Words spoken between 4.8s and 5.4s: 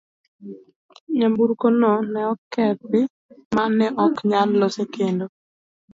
kendo.